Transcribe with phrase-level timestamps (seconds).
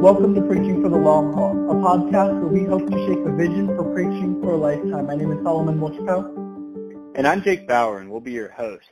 [0.00, 3.36] Welcome to Preaching for the Long Haul, a podcast where we hope to shape a
[3.36, 5.06] vision for preaching for a lifetime.
[5.06, 7.14] My name is Solomon Wolchko.
[7.16, 8.88] And I'm Jake Bauer, and we'll be your hosts.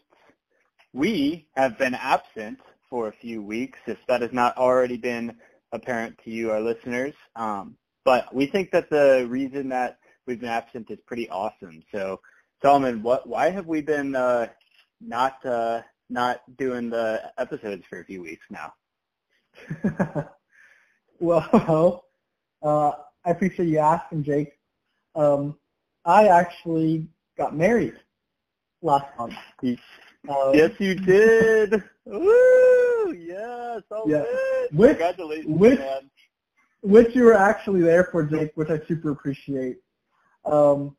[0.93, 2.61] We have been absent
[2.91, 5.39] for a few weeks, if that has not already been
[5.73, 7.15] apparent to you, our listeners.
[7.37, 11.83] Um, but we think that the reason that we've been absent is pretty awesome.
[11.91, 12.21] So,
[12.61, 14.49] Solomon, what, why have we been uh,
[15.01, 15.81] not uh,
[16.11, 18.75] not doing the episodes for a few weeks now?
[21.21, 22.05] well,
[22.63, 22.93] uh,
[23.25, 24.53] I appreciate you asking, Jake.
[25.17, 25.57] Um,
[26.05, 27.95] I actually got married
[28.83, 29.35] last month.
[30.29, 31.83] Um, yes, you did.
[32.05, 33.13] Woo!
[33.13, 34.25] Yes, oh yeah.
[34.71, 36.11] Which, Congratulations, which, man.
[36.83, 39.79] Which you were actually there for, Jake, which I super appreciate.
[40.45, 40.97] Um,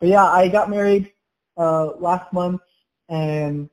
[0.00, 1.12] but yeah, I got married
[1.58, 2.62] uh, last month,
[3.10, 3.68] and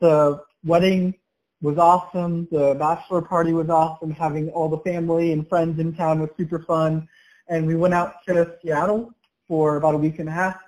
[0.00, 1.14] the wedding
[1.62, 2.46] was awesome.
[2.50, 4.10] The bachelor party was awesome.
[4.10, 7.08] Having all the family and friends in town was super fun.
[7.48, 9.14] And we went out to Seattle
[9.48, 10.58] for about a week and a half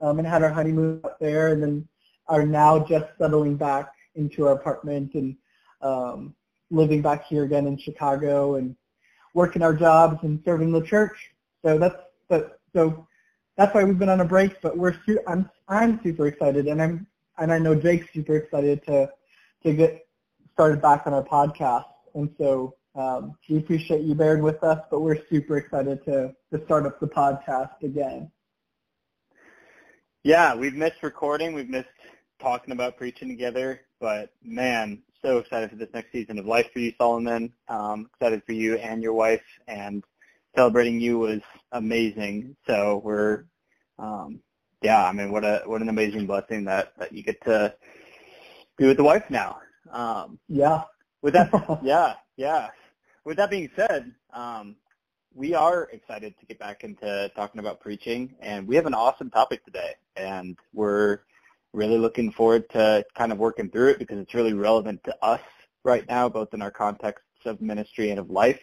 [0.00, 1.88] um, and had our honeymoon up there and then
[2.28, 5.36] are now just settling back into our apartment and
[5.80, 6.34] um,
[6.70, 8.76] living back here again in Chicago and
[9.34, 11.32] working our jobs and serving the church.
[11.64, 11.96] So that's
[12.28, 13.06] the, so
[13.56, 14.96] that's why we've been on a break, but we're
[15.26, 17.06] I'm I'm super excited and I'm
[17.38, 19.10] and I know Jake's super excited to
[19.64, 20.06] to get
[20.52, 21.84] started back on our podcast.
[22.14, 26.64] And so um, we appreciate you bearing with us, but we're super excited to, to
[26.64, 28.30] start up the podcast again.
[30.24, 31.54] Yeah, we've missed recording.
[31.54, 31.88] We've missed
[32.40, 33.80] talking about preaching together.
[34.00, 37.52] But man, so excited for this next season of life for you, Solomon.
[37.68, 40.04] Um, excited for you and your wife, and
[40.56, 42.56] celebrating you was amazing.
[42.66, 43.44] So we're,
[43.98, 44.40] um,
[44.82, 47.74] yeah, I mean, what a what an amazing blessing that that you get to
[48.76, 49.58] be with the wife now.
[49.92, 50.82] Um, yeah.
[51.20, 51.50] With that,
[51.82, 52.68] yeah, yeah.
[53.24, 54.76] With that being said, um,
[55.34, 59.30] we are excited to get back into talking about preaching, and we have an awesome
[59.30, 61.20] topic today, and we're
[61.72, 65.40] really looking forward to kind of working through it because it's really relevant to us
[65.84, 68.60] right now, both in our contexts of ministry and of life.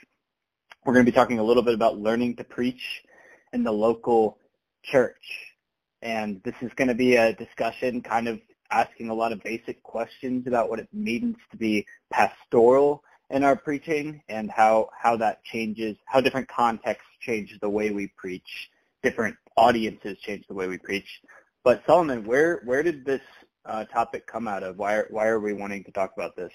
[0.86, 3.04] We're going to be talking a little bit about learning to preach
[3.52, 4.38] in the local
[4.84, 5.56] church.
[6.02, 8.40] And this is going to be a discussion kind of
[8.72, 13.56] asking a lot of basic questions about what it means to be pastoral in our
[13.56, 18.70] preaching and how, how that changes, how different contexts change the way we preach,
[19.04, 21.22] different audiences change the way we preach.
[21.64, 23.22] But Solomon, where, where did this
[23.66, 24.78] uh, topic come out of?
[24.78, 26.52] Why are, why are we wanting to talk about this?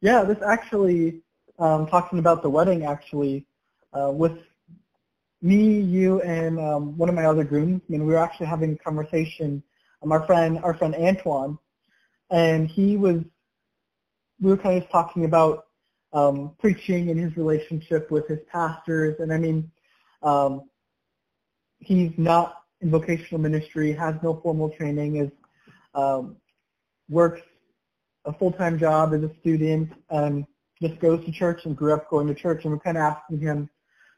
[0.00, 1.20] Yeah, this actually,
[1.58, 3.44] um, talking about the wedding actually,
[3.92, 4.38] uh, with
[5.42, 8.72] me, you, and um, one of my other grooms, I mean, we were actually having
[8.72, 9.62] a conversation
[10.02, 11.58] um, our friend our friend Antoine,
[12.30, 13.22] and he was
[14.40, 15.66] we were kind of just talking about
[16.12, 19.70] um, preaching and his relationship with his pastors, and I mean,
[20.22, 20.68] um,
[21.78, 25.30] he's not in vocational ministry, has no formal training, is
[25.94, 26.36] um,
[27.08, 27.42] works
[28.24, 30.46] a full-time job as a student, and
[30.82, 33.40] just goes to church and grew up going to church, and we're kind of asking
[33.40, 33.68] him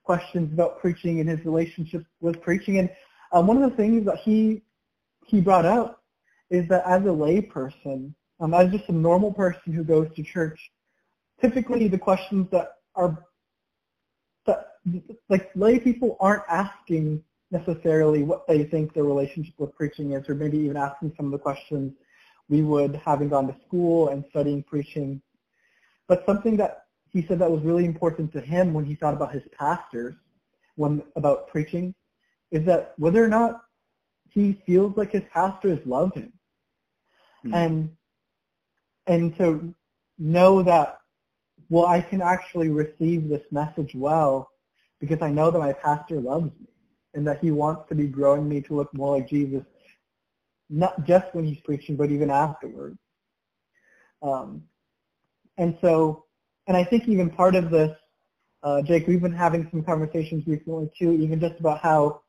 [0.04, 2.91] questions about preaching and his relationship with preaching, and
[3.32, 4.62] um, one of the things that he
[5.27, 6.03] he brought up
[6.50, 10.59] is that as a layperson, um, as just a normal person who goes to church,
[11.41, 13.25] typically the questions that are
[14.47, 14.78] that
[15.28, 20.34] like lay people aren't asking necessarily what they think their relationship with preaching is, or
[20.34, 21.93] maybe even asking some of the questions
[22.49, 25.22] we would having gone to school and studying preaching.
[26.09, 29.32] But something that he said that was really important to him when he thought about
[29.32, 30.15] his pastors,
[30.77, 31.94] when about preaching,
[32.50, 33.62] is that whether or not
[34.32, 36.32] he feels like his pastors love him.
[37.44, 37.54] Mm-hmm.
[37.54, 37.91] And
[39.06, 39.75] and to
[40.19, 40.98] know that
[41.69, 44.48] well I can actually receive this message well
[45.00, 46.69] because I know that my pastor loves me
[47.15, 49.65] and that he wants to be growing me to look more like Jesus
[50.70, 52.99] not just when he's preaching but even afterwards.
[54.22, 54.62] Um,
[55.59, 56.26] and so
[56.69, 57.96] and I think even part of this
[58.62, 62.21] uh, Jake, we've been having some conversations recently too, even just about how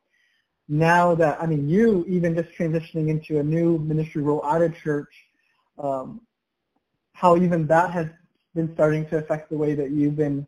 [0.67, 4.75] now that, I mean, you even just transitioning into a new ministry role out of
[4.77, 5.13] church,
[5.77, 6.21] um,
[7.13, 8.07] how even that has
[8.55, 10.47] been starting to affect the way that you've been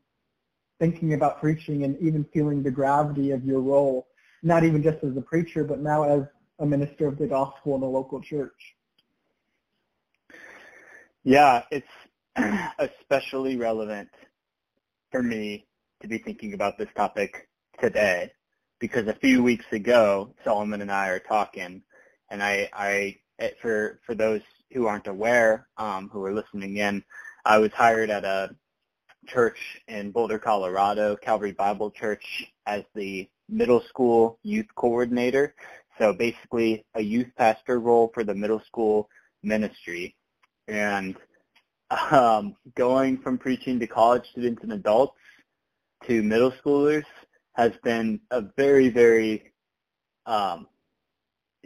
[0.80, 4.08] thinking about preaching and even feeling the gravity of your role,
[4.44, 6.24] not even just as a preacher, but now as
[6.60, 8.76] a minister of the gospel in a local church.
[11.24, 11.88] Yeah, it's
[12.80, 14.10] especially relevant
[15.12, 15.66] for me
[16.02, 17.50] to be thinking about this topic
[17.82, 18.32] today
[18.88, 21.82] because a few weeks ago, Solomon and I are talking,
[22.30, 23.18] and I, I
[23.60, 24.42] for for those
[24.72, 27.04] who aren't aware, um, who are listening in,
[27.46, 28.56] I was hired at a
[29.28, 35.56] church in Boulder, Colorado, Calvary Bible Church, as the middle school youth coordinator.
[35.98, 39.10] So basically a youth pastor role for the middle school
[39.42, 40.16] ministry.
[40.68, 41.16] And
[42.12, 45.18] um, going from preaching to college students and adults
[46.06, 47.06] to middle schoolers
[47.56, 49.52] has been a very, very
[50.26, 50.68] um,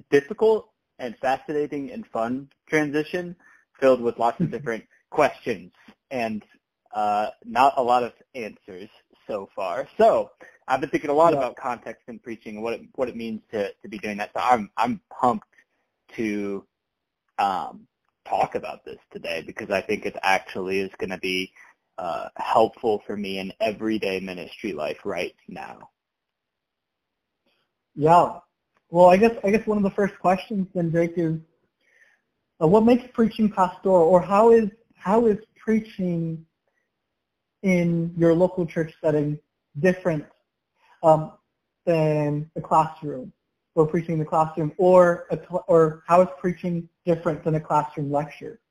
[0.10, 0.70] difficult
[1.00, 3.36] and fascinating and fun transition
[3.80, 5.72] filled with lots of different questions
[6.12, 6.44] and
[6.94, 8.90] uh, not a lot of answers
[9.28, 9.88] so far.
[9.98, 10.32] So
[10.68, 11.40] I've been thinking a lot yeah.
[11.40, 14.32] about context in preaching and what it, what it means to, to be doing that.
[14.36, 15.48] So I'm I'm pumped
[16.16, 16.66] to
[17.38, 17.88] um,
[18.26, 21.52] talk about this today because I think it actually is going to be
[22.00, 25.90] uh, helpful for me in everyday ministry life right now.
[27.94, 28.40] Yeah.
[28.90, 31.38] Well, I guess I guess one of the first questions then, Jake, is
[32.62, 36.46] uh, what makes preaching pastoral, or how is how is preaching
[37.64, 39.38] in your local church setting
[39.80, 40.26] different
[41.04, 41.34] um,
[41.86, 43.34] than the classroom,
[43.76, 45.38] or preaching in the classroom, or a,
[45.68, 48.62] or how is preaching different than a classroom lecture?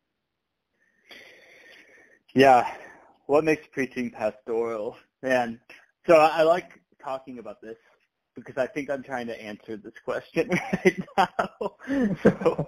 [2.35, 2.75] Yeah,
[3.29, 4.97] what makes preaching pastoral?
[5.23, 5.61] Man,
[6.07, 7.77] so I like talking about this
[8.35, 10.49] because I think I'm trying to answer this question
[10.85, 11.77] right now.
[12.23, 12.67] so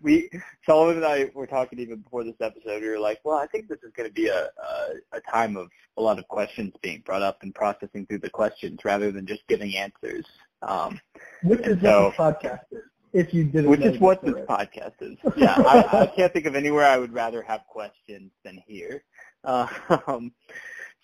[0.00, 0.30] we,
[0.64, 2.82] Solomon and I were talking even before this episode.
[2.82, 5.56] We were like, well, I think this is going to be a, a, a time
[5.56, 9.26] of a lot of questions being brought up and processing through the questions rather than
[9.26, 10.26] just giving answers.
[10.62, 11.00] Um,
[11.42, 12.82] which is so, what this podcast is.
[13.14, 15.16] If you didn't which is what this podcast is.
[15.36, 19.02] Yeah, I, I can't think of anywhere I would rather have questions than here.
[20.06, 20.32] Um,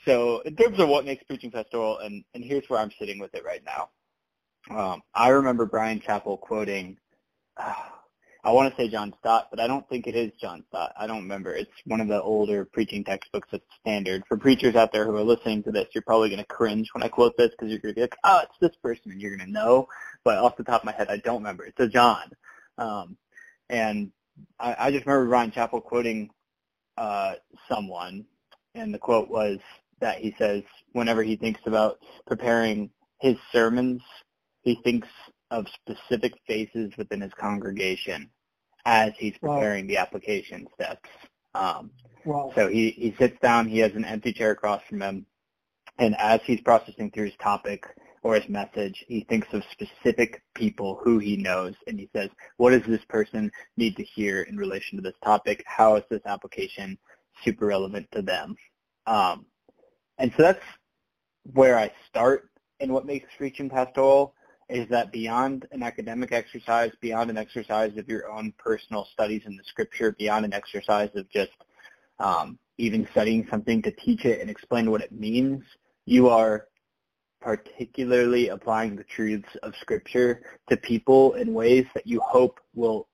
[0.05, 3.35] so in terms of what makes preaching pastoral, and, and here's where I'm sitting with
[3.35, 3.88] it right now.
[4.70, 6.99] Um, I remember Bryan Chapell quoting,
[7.56, 7.75] uh,
[8.44, 10.93] I want to say John Stott, but I don't think it is John Stott.
[10.99, 11.55] I don't remember.
[11.55, 14.23] It's one of the older preaching textbooks that's standard.
[14.29, 17.02] For preachers out there who are listening to this, you're probably going to cringe when
[17.02, 19.35] I quote this because you're going to be like, oh, it's this person, and you're
[19.35, 19.88] going to know.
[20.25, 21.64] But off the top of my head, I don't remember.
[21.64, 22.31] It's a John.
[22.76, 23.17] Um,
[23.70, 24.12] and
[24.61, 26.29] I, I just remember Bryan Chapell quoting
[26.99, 27.35] uh,
[27.69, 28.26] someone,
[28.74, 29.58] and the quote was
[30.00, 30.62] that he says
[30.92, 32.90] whenever he thinks about preparing
[33.20, 34.02] his sermons,
[34.62, 35.08] he thinks
[35.50, 38.28] of specific faces within his congregation
[38.84, 39.88] as he's preparing wow.
[39.88, 41.08] the application steps.
[41.54, 41.90] Um,
[42.24, 42.52] wow.
[42.54, 45.26] So he, he sits down, he has an empty chair across from him,
[45.98, 47.86] and as he's processing through his topic
[48.22, 52.70] or his message, he thinks of specific people who he knows, and he says, what
[52.70, 55.62] does this person need to hear in relation to this topic?
[55.66, 56.98] How is this application
[57.42, 58.56] super relevant to them?
[59.06, 59.46] Um,
[60.19, 60.64] and so that's
[61.52, 62.50] where I start
[62.81, 64.34] in what makes preaching pastoral
[64.69, 69.56] is that beyond an academic exercise, beyond an exercise of your own personal studies in
[69.56, 71.52] the scripture, beyond an exercise of just
[72.19, 75.62] um, even studying something to teach it and explain what it means,
[76.06, 76.66] you are
[77.40, 83.06] particularly applying the truths of scripture to people in ways that you hope will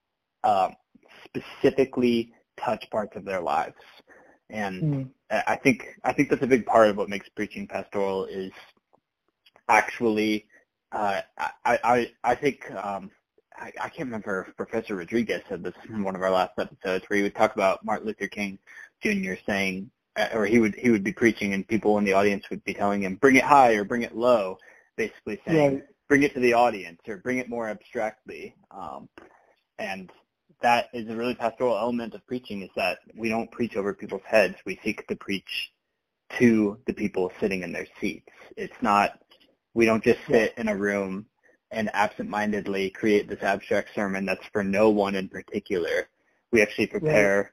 [0.45, 0.75] um,
[1.25, 3.75] specifically touch parts of their lives.
[4.51, 5.09] And mm.
[5.31, 8.53] I think I think that's a big part of what makes preaching pastoral is
[9.69, 10.47] actually
[10.93, 13.11] uh, I, I I think um,
[13.57, 17.05] I, I can't remember if Professor Rodriguez said this in one of our last episodes
[17.09, 18.59] where he would talk about Martin Luther King
[19.03, 19.35] Jr.
[19.47, 22.65] saying, uh, or he would he would be preaching and people in the audience would
[22.65, 24.59] be telling him, bring it high or bring it low,
[24.97, 25.83] basically saying, yeah.
[26.09, 28.55] bring it to the audience or bring it more abstractly.
[28.71, 29.09] Um,
[29.79, 30.11] and
[30.63, 34.23] that is a really pastoral element of preaching is that we don't preach over people's
[34.25, 34.57] heads.
[34.65, 35.73] We seek to preach
[36.39, 38.29] to the people sitting in their seats.
[38.57, 39.19] It's not,
[39.75, 41.27] we don't just sit in a room
[41.71, 46.09] and absentmindedly create this abstract sermon that's for no one in particular.
[46.53, 47.53] We actually prepare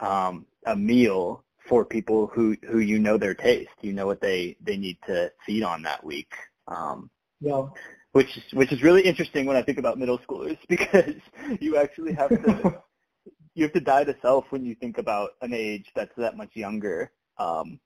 [0.00, 3.70] um, a meal for people who, who you know their taste.
[3.80, 6.32] You know what they, they need to feed on that week.
[6.66, 7.66] Um, yeah
[8.12, 11.14] which is which is really interesting when I think about middle schoolers because
[11.60, 12.82] you actually have to
[13.54, 16.50] you have to die to self when you think about an age that's that much
[16.54, 17.80] younger, um,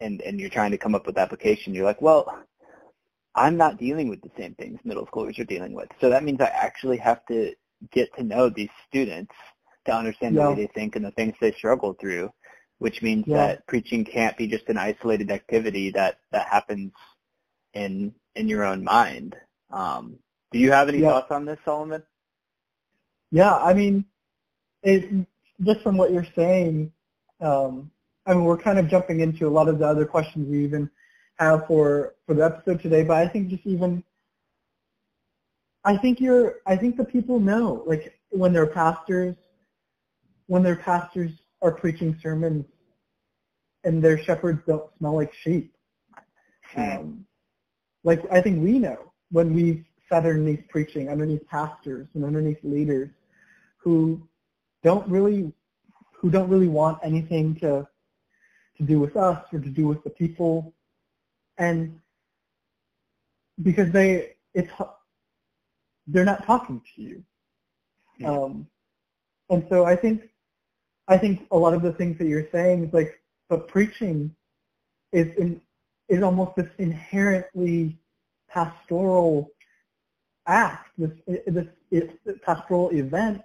[0.00, 1.74] and and you're trying to come up with application.
[1.74, 2.42] You're like, well,
[3.34, 6.40] I'm not dealing with the same things middle schoolers are dealing with, so that means
[6.40, 7.54] I actually have to
[7.90, 9.32] get to know these students
[9.86, 10.44] to understand yeah.
[10.44, 12.30] the way they think and the things they struggle through,
[12.78, 13.36] which means yeah.
[13.36, 16.92] that preaching can't be just an isolated activity that that happens
[17.74, 19.36] in in your own mind.
[19.74, 20.18] Um,
[20.52, 21.08] do you have any yeah.
[21.08, 22.02] thoughts on this, Solomon?
[23.32, 24.04] Yeah, I mean,
[24.84, 25.26] it,
[25.62, 26.92] just from what you're saying,
[27.40, 27.90] um,
[28.24, 30.88] I mean, we're kind of jumping into a lot of the other questions we even
[31.38, 33.02] have for for the episode today.
[33.02, 34.04] But I think just even,
[35.84, 39.34] I think you're, I think the people know, like when their pastors,
[40.46, 42.64] when their pastors are preaching sermons,
[43.82, 45.74] and their shepherds don't smell like sheep.
[46.62, 46.80] Hmm.
[46.80, 47.26] Um,
[48.04, 53.10] like I think we know when we've sat underneath preaching, underneath pastors and underneath leaders
[53.78, 54.22] who
[54.84, 55.52] don't really
[56.12, 57.84] who don't really want anything to
[58.76, 60.72] to do with us or to do with the people,
[61.58, 61.98] and
[63.62, 64.70] because they it's
[66.06, 67.24] they're not talking to you.
[68.20, 68.30] Yeah.
[68.30, 68.68] Um,
[69.50, 70.30] and so I think
[71.08, 74.32] I think a lot of the things that you're saying is like, but preaching
[75.12, 75.60] is in,
[76.08, 77.98] is almost this inherently
[78.54, 79.50] pastoral
[80.46, 81.10] act, this
[81.46, 83.42] this, this pastoral event,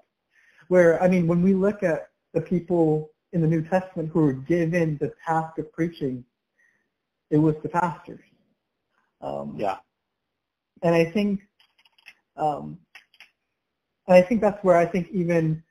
[0.68, 4.34] where I mean, when we look at the people in the New Testament who were
[4.34, 6.24] given the task of preaching,
[7.30, 8.24] it was the pastors.
[9.22, 9.78] Um, Yeah.
[10.84, 11.42] and I think,
[12.38, 12.80] um,
[14.08, 15.63] and I think that's where I think even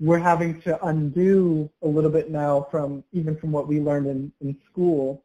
[0.00, 4.32] we're having to undo a little bit now from even from what we learned in,
[4.40, 5.24] in school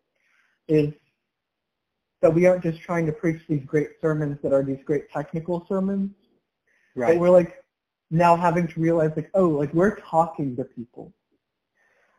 [0.68, 0.94] is
[2.22, 5.66] that we aren't just trying to preach these great sermons that are these great technical
[5.68, 6.12] sermons,
[6.96, 7.14] Right.
[7.14, 7.64] but we're like
[8.12, 11.14] now having to realize like, oh, like we're talking to people.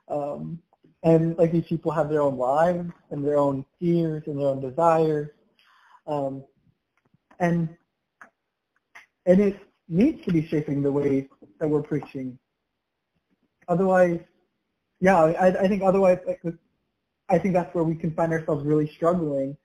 [0.09, 0.61] Um,
[1.03, 4.61] and like these people have their own lives and their own fears and their own
[4.61, 5.31] desires.
[6.07, 6.45] Um,
[7.39, 7.69] and
[9.27, 9.57] and it
[9.89, 11.29] needs to be shaping the way
[11.59, 12.39] that we're preaching.
[13.69, 14.21] Otherwise,
[15.01, 16.41] yeah, I, I think otherwise, like,
[17.29, 19.57] I think that's where we can find ourselves really struggling,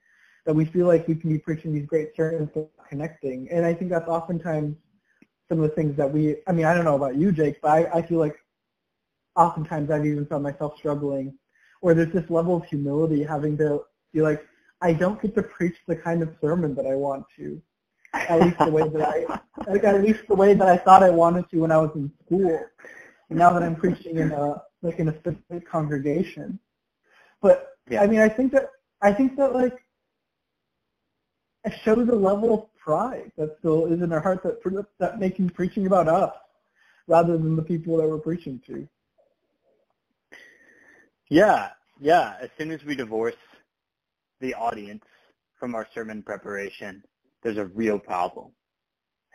[0.46, 3.48] that we feel like we can be preaching these great sermons but connecting.
[3.50, 4.76] And I think that's oftentimes
[5.48, 7.70] some of the things that we, I mean, I don't know about you, Jake, but
[7.70, 8.36] I, I feel like
[9.34, 11.34] oftentimes I've even found myself struggling,
[11.82, 14.44] or there's this level of humility having to be like,
[14.80, 17.60] I don't get to preach the kind of sermon that I want to,
[18.14, 21.10] at least the way that I, like at least the way that I thought I
[21.10, 22.60] wanted to when I was in school.
[23.30, 26.60] And now that I'm preaching in a like in a specific congregation,
[27.42, 28.02] but Yeah.
[28.02, 28.70] I mean, I think that
[29.02, 29.76] I think that like
[31.66, 35.50] it shows a level of pride that still is in our heart that that making
[35.50, 36.32] preaching about us
[37.08, 38.88] rather than the people that we're preaching to.
[41.28, 41.70] Yeah,
[42.00, 42.36] yeah.
[42.40, 43.34] As soon as we divorce
[44.40, 45.04] the audience
[45.58, 47.02] from our sermon preparation,
[47.42, 48.52] there's a real problem.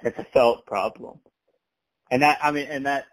[0.03, 1.19] It's a felt problem.
[2.11, 3.05] And that, I mean, and that,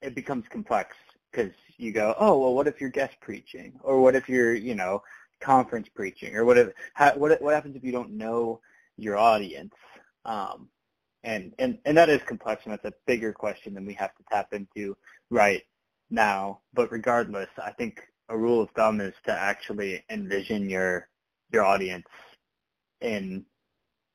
[0.00, 0.96] it becomes complex
[1.30, 3.78] because you go, oh, well, what if you're guest preaching?
[3.82, 5.02] Or what if you're, you know,
[5.40, 6.36] conference preaching?
[6.36, 8.60] Or what if, how, what, what happens if you don't know
[8.96, 9.74] your audience?
[10.24, 10.68] Um,
[11.22, 14.24] and, and, and that is complex and that's a bigger question than we have to
[14.30, 14.96] tap into
[15.30, 15.62] right
[16.10, 16.60] now.
[16.72, 21.08] But regardless, I think a rule of thumb is to actually envision your
[21.52, 22.06] your audience
[23.00, 23.44] in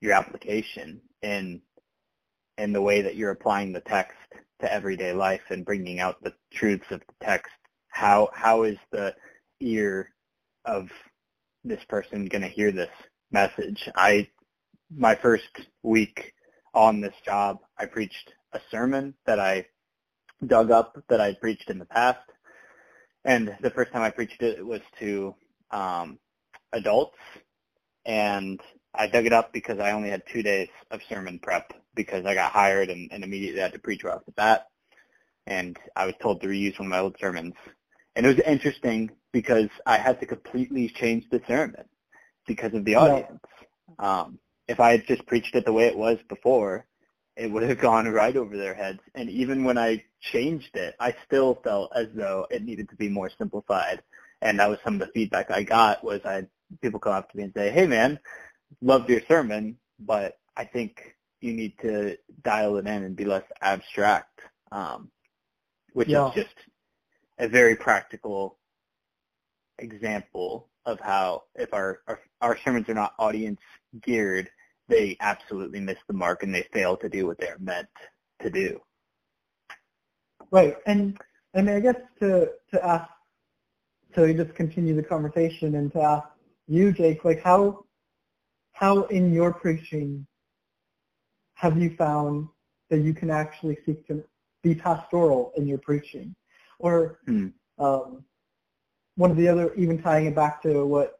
[0.01, 1.61] your application in
[2.57, 4.17] in the way that you're applying the text
[4.61, 7.51] to everyday life and bringing out the truths of the text.
[7.89, 9.13] How how is the
[9.59, 10.13] ear
[10.63, 10.89] of
[11.65, 12.89] this person going to hear this
[13.31, 13.89] message?
[13.95, 14.29] I
[14.95, 15.49] my first
[15.83, 16.33] week
[16.73, 19.65] on this job, I preached a sermon that I
[20.45, 22.19] dug up that I preached in the past
[23.25, 25.35] and the first time I preached it was to
[25.71, 26.19] um,
[26.71, 27.17] adults,
[28.05, 28.61] and
[28.93, 32.35] I dug it up because I only had two days of sermon prep because I
[32.35, 34.67] got hired and, and immediately had to preach right off the bat,
[35.47, 37.55] and I was told to reuse one of my old sermons.
[38.15, 41.85] And it was interesting because I had to completely change the sermon
[42.47, 42.99] because of the Yeah.
[42.99, 43.39] audience.
[43.99, 46.85] Um, if I had just preached it the way it was before,
[47.35, 48.99] it would have gone right over their heads.
[49.13, 53.09] And even when I changed it, I still felt as though it needed to be
[53.09, 54.01] more simplified.
[54.41, 56.49] And that was some of the feedback I got was I had
[56.81, 58.19] people come up to me and say, hey man,
[58.81, 63.43] loved your sermon, but I think you need to dial it in and be less
[63.61, 64.39] abstract,
[64.71, 65.11] um,
[65.93, 66.29] which Yeah.
[66.29, 66.55] is just
[67.37, 68.57] a very practical
[69.79, 73.59] example of how if our, our, our sermons are not audience
[74.01, 74.49] geared,
[74.87, 77.87] they absolutely miss the mark and they fail to do what they're meant
[78.41, 78.79] to do.
[80.51, 80.77] Right.
[80.85, 81.17] And
[81.55, 83.09] I mean, I guess to to ask,
[84.13, 86.27] so to just continue the conversation and to ask
[86.67, 87.85] you, Jake, like how
[88.73, 90.27] how in your preaching
[91.55, 92.47] have you found
[92.89, 94.23] that you can actually seek to
[94.61, 96.35] be pastoral in your preaching,
[96.79, 97.47] or Hmm.
[97.77, 98.23] um,
[99.15, 101.19] one of the other, even tying it back to what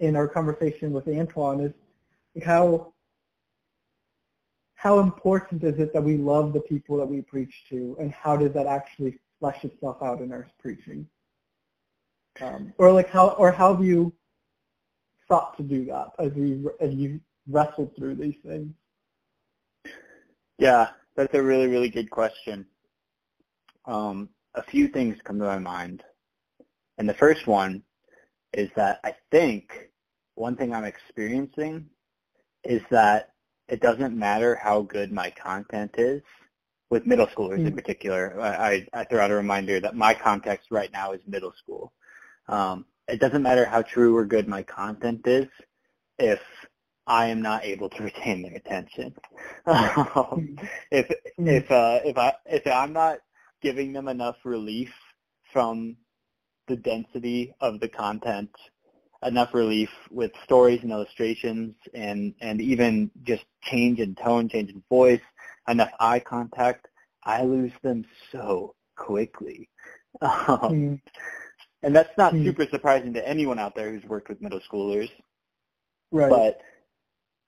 [0.00, 1.72] in our conversation with Antoine is
[2.34, 2.92] like how
[4.74, 8.36] how important is it that we love the people that we preach to, and how
[8.36, 11.06] does that actually flesh itself out in our preaching?
[12.40, 14.12] Um, or like how, or how have you
[15.28, 18.74] sought to do that as we as you wrestled through these things?
[20.58, 22.66] Yeah, that's a really, really good question.
[23.84, 26.02] Um, a few things come to my mind.
[26.98, 27.82] And the first one
[28.52, 29.90] is that I think
[30.34, 31.86] one thing I'm experiencing
[32.64, 33.30] is that
[33.68, 36.22] it doesn't matter how good my content is,
[36.92, 37.68] with middle schoolers mm-hmm.
[37.68, 38.38] in particular.
[38.38, 41.90] I, I, throw out a reminder that my context right now is middle school.
[42.48, 45.46] Um, it doesn't matter how true or good my content is
[46.18, 46.40] if
[47.06, 49.14] I am not able to retain their attention.
[49.64, 50.58] um,
[50.90, 53.20] if if uh, if I if I'm not
[53.62, 54.92] giving them enough relief
[55.52, 55.96] from
[56.68, 58.50] the density of the content,
[59.24, 64.82] enough relief with stories and illustrations, and and even just change in tone, change in
[64.88, 65.20] voice,
[65.68, 66.88] enough eye contact,
[67.24, 69.68] I lose them so quickly.
[70.20, 71.00] Um, mm.
[71.82, 72.44] And that's not mm.
[72.44, 75.10] super surprising to anyone out there who's worked with middle schoolers.
[76.12, 76.28] Right.
[76.28, 76.60] But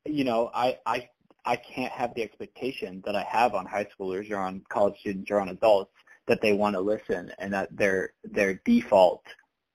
[0.06, 1.08] you know, I I
[1.44, 5.30] I can't have the expectation that I have on high schoolers or on college students
[5.30, 5.92] or on adults
[6.26, 9.24] that they want to listen and that their their default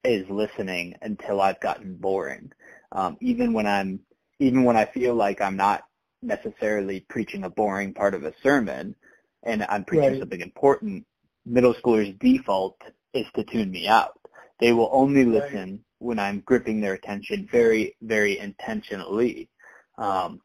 [0.04, 2.52] is listening until I've gotten boring.
[2.92, 4.00] Um, even when I'm
[4.40, 5.84] even when I feel like I'm not
[6.22, 8.96] necessarily preaching a boring part of a sermon
[9.44, 10.20] and I'm preaching right.
[10.20, 11.06] something important,
[11.46, 12.82] middle schoolers' default
[13.14, 14.20] is to tune me out.
[14.60, 15.80] They will only listen right.
[16.00, 19.50] when I'm gripping their attention very, very intentionally.
[19.98, 20.42] Um,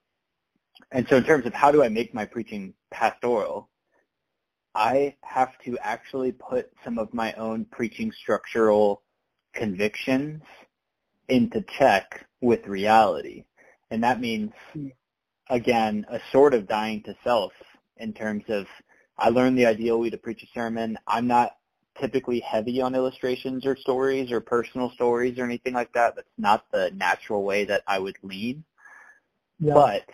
[0.93, 3.69] and so in terms of how do I make my preaching pastoral,
[4.75, 9.03] I have to actually put some of my own preaching structural
[9.53, 10.43] convictions
[11.29, 13.45] into check with reality.
[13.91, 14.89] And that means, hmm.
[15.49, 17.53] again, a sort of dying to self
[17.97, 18.67] in terms of
[19.17, 20.99] I learned the ideal way to preach a sermon.
[21.07, 21.57] I'm not
[22.01, 26.17] typically heavy on illustrations or stories or personal stories or anything like that.
[26.17, 28.63] That's not the natural way that I would lead.
[29.61, 29.75] Yeah.
[29.75, 30.05] But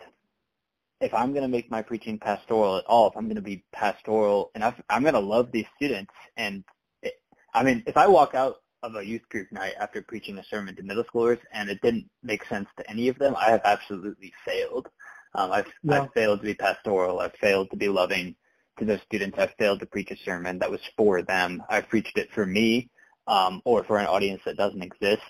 [1.01, 3.63] if I'm going to make my preaching pastoral at all, if I'm going to be
[3.73, 6.63] pastoral and i am going to love these students and
[7.01, 7.13] it,
[7.53, 10.75] I mean, if I walk out of a youth group night after preaching a sermon
[10.75, 14.31] to middle schoolers and it didn't make sense to any of them, I have absolutely
[14.45, 14.87] failed.
[15.33, 16.03] Um, I've, yeah.
[16.03, 17.19] I've failed to be pastoral.
[17.19, 18.35] I've failed to be loving
[18.79, 19.37] to those students.
[19.39, 21.63] I've failed to preach a sermon that was for them.
[21.69, 22.89] I've preached it for me
[23.27, 25.21] um, or for an audience that doesn't exist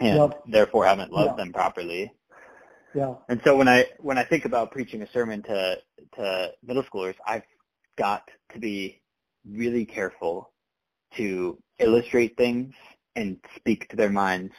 [0.00, 0.42] and yep.
[0.46, 1.44] therefore haven't loved yeah.
[1.44, 2.12] them properly.
[2.96, 3.16] Yeah.
[3.28, 5.76] And so when I when I think about preaching a sermon to
[6.14, 7.42] to middle schoolers, I've
[7.98, 8.22] got
[8.54, 9.02] to be
[9.46, 10.50] really careful
[11.16, 12.72] to illustrate things
[13.14, 14.54] and speak to their minds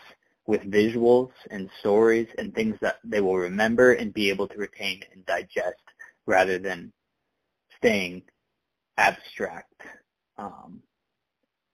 [0.46, 5.02] with visuals and stories and things that they will remember and be able to retain
[5.12, 5.82] and digest
[6.28, 6.94] rather than
[7.78, 8.22] staying
[8.98, 9.82] abstract,
[10.38, 10.84] um,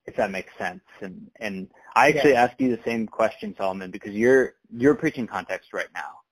[0.06, 0.82] if that makes sense.
[1.02, 2.44] And and I actually yeah.
[2.44, 6.23] ask you the same question, Solomon, because you're you're preaching context right now.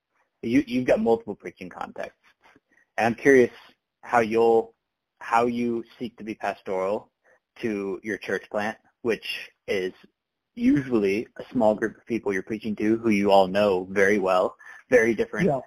[0.42, 2.18] You you've got multiple preaching contexts,
[2.96, 3.52] and I'm curious
[4.02, 4.74] how you'll
[5.20, 7.10] how you seek to be pastoral
[7.60, 9.26] to your church plant, which
[9.68, 9.92] is
[10.54, 14.56] usually a small group of people you're preaching to who you all know very well,
[14.90, 15.60] very different, yeah.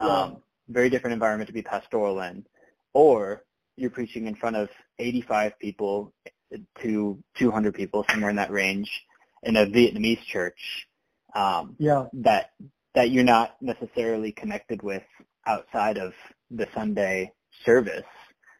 [0.00, 0.22] Yeah.
[0.22, 2.44] Um, very different environment to be pastoral in,
[2.92, 3.44] or
[3.76, 4.68] you're preaching in front of
[4.98, 6.12] 85 people
[6.80, 8.90] to 200 people, somewhere in that range,
[9.42, 10.86] in a Vietnamese church.
[11.34, 12.06] Um, yeah.
[12.14, 12.50] That
[12.94, 15.02] that you're not necessarily connected with
[15.46, 16.12] outside of
[16.50, 17.32] the Sunday
[17.64, 18.04] service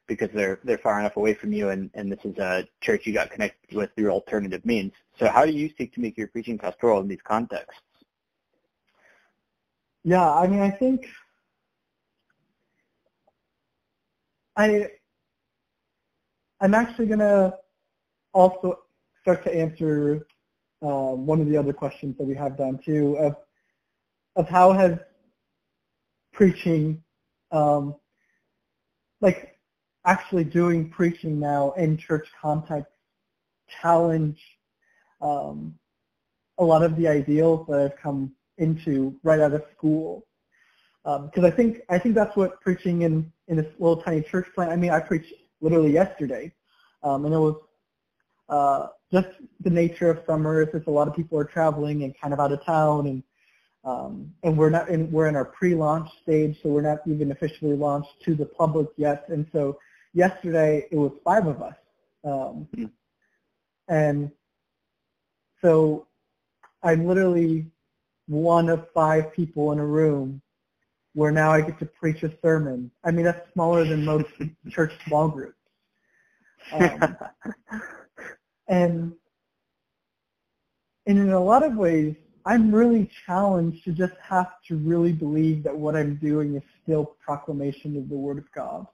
[0.07, 3.13] because they're they're far enough away from you and, and this is a church you
[3.13, 4.93] got connected with through alternative means.
[5.19, 7.81] So how do you seek to make your preaching pastoral in these contexts?
[10.05, 11.07] Yeah, I mean I think
[14.57, 14.89] I
[16.61, 17.57] I'm actually to
[18.33, 18.81] also
[19.21, 20.27] start to answer
[20.83, 23.37] um, one of the other questions that we have down too of,
[24.37, 24.99] of how has
[26.33, 27.03] preaching,
[27.51, 27.95] um,
[29.21, 29.59] like
[30.05, 32.93] actually doing preaching now in church context
[33.81, 34.39] challenge
[35.21, 35.75] um,
[36.59, 40.27] a lot of the ideals that I've come into right out of school.
[41.05, 44.47] Because um, I think I think that's what preaching in in this little tiny church
[44.55, 44.71] plant.
[44.71, 46.53] I mean, I preached literally yesterday,
[47.03, 47.57] um, and it was
[48.49, 49.29] uh, just
[49.61, 50.69] the nature of summer.
[50.71, 53.25] Since a lot of people are traveling and kind of out of town, and
[53.85, 57.77] um, and we're not in we're in our pre-launch stage, so we're not even officially
[57.77, 59.25] launched to the public yet.
[59.29, 59.79] And so
[60.15, 61.75] yesterday it was five of us,
[62.25, 62.85] um, mm-hmm.
[63.89, 64.31] and
[65.61, 66.07] so
[66.83, 67.67] I'm literally
[68.27, 70.41] one of five people in a room
[71.15, 72.91] where now I get to preach a sermon.
[73.05, 74.27] I mean, that's smaller than most
[74.71, 75.59] church small groups.
[76.73, 77.17] Um,
[78.69, 79.13] and,
[81.07, 85.63] and in a lot of ways, I'm really challenged to just have to really believe
[85.65, 88.87] that what I'm doing is still proclamation of the Word of God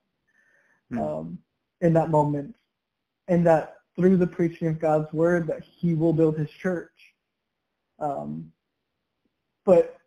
[0.92, 0.98] mm.
[0.98, 1.38] um,
[1.80, 2.54] in that moment.
[3.28, 6.92] And that through the preaching of God's word that he will build his church.
[7.98, 8.52] Um,
[9.64, 9.98] but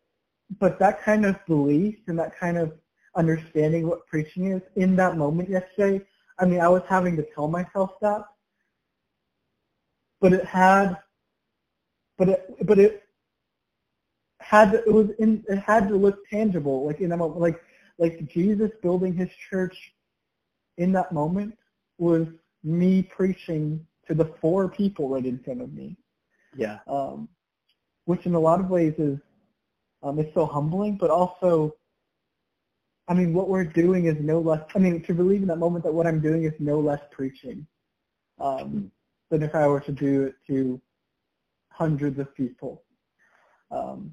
[0.60, 2.73] but that kind of belief and that kind of
[3.15, 6.04] understanding what preaching is in that moment yesterday,
[6.39, 8.23] I mean, I was having to tell myself that,
[10.19, 10.97] but it had,
[12.17, 13.04] but it, but it
[14.52, 17.62] had, to, it was in, it had to look tangible, like in that moment, like,
[17.98, 19.78] like Jesus building his church
[20.78, 21.58] in that moment
[21.98, 22.28] was
[22.62, 25.96] me preaching to the four people right in front of me.
[26.54, 26.80] Yeah.
[26.86, 27.30] Um,
[28.06, 29.18] which in a lot of ways is
[30.04, 31.74] um, is so humbling, but also,
[33.08, 34.64] I mean, what we're doing is no less.
[34.76, 37.66] I mean, to believe in that moment that what I'm doing is no less preaching
[38.38, 38.92] um,
[39.30, 40.82] than if I were to do it to
[41.70, 42.84] hundreds of people.
[43.70, 44.12] Um,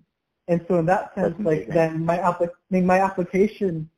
[0.48, 3.88] and so in that sense, like then my app- I mean, my application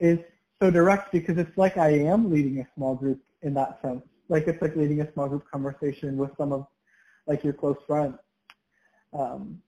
[0.00, 0.18] is
[0.60, 4.02] so direct because it's like I am leading a small group in that sense.
[4.28, 6.66] Like it's like leading a small group conversation with some of
[7.26, 8.18] like your close friends.
[9.12, 9.60] Um,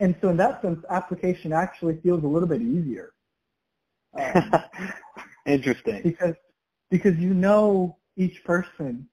[0.00, 3.12] and so in that sense, application actually feels a little bit easier.
[4.14, 4.52] Um,
[5.46, 6.02] Interesting.
[6.02, 6.34] Because
[6.90, 9.08] because you know each person,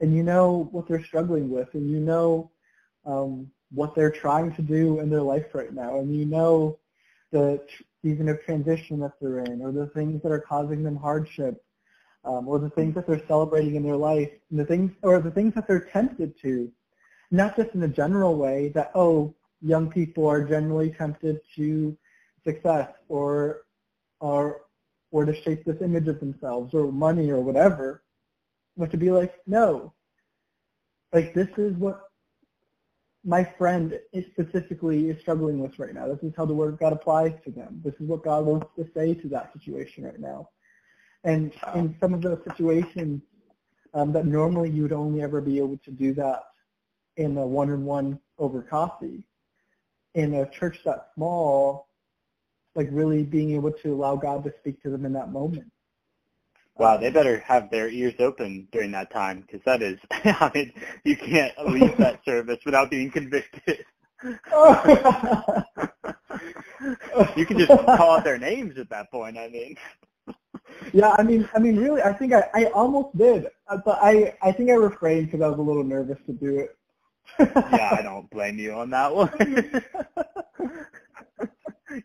[0.00, 2.50] and you know what they're struggling with, and you know
[3.06, 6.78] um, what they're trying to do in their life right now, and you know
[7.32, 7.60] the
[8.02, 11.62] season of transition that they're in, or the things that are causing them hardship,
[12.24, 15.30] um, or the things that they're celebrating in their life, and the things, or the
[15.30, 16.70] things that they're tempted to,
[17.30, 21.96] not just in a general way that oh, young people are generally tempted to
[22.44, 23.62] success, or
[24.20, 24.62] or
[25.10, 28.02] or to shape this image of themselves, or money, or whatever,
[28.76, 29.92] but to be like no,
[31.12, 32.03] like this is what
[33.24, 36.06] my friend is specifically is struggling with right now.
[36.06, 37.80] This is how the word of God applies to them.
[37.82, 40.50] This is what God wants to say to that situation right now.
[41.24, 43.22] And in some of those situations
[43.94, 46.42] um, that normally you would only ever be able to do that
[47.16, 49.24] in a one-on-one over coffee,
[50.14, 51.88] in a church that small,
[52.74, 55.70] like really being able to allow God to speak to them in that moment.
[56.76, 60.72] Wow, they better have their ears open during that time because that is, I mean,
[61.04, 63.84] you can't leave that service without being convicted.
[67.36, 69.38] you can just call out their names at that point.
[69.38, 69.76] I mean.
[70.92, 74.34] Yeah, I mean, I mean, really, I think I, I almost did, uh, but I,
[74.42, 76.76] I think I refrained because I was a little nervous to do it.
[77.38, 79.30] yeah, I don't blame you on that one.